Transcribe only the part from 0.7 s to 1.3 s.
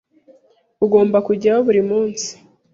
Ugomba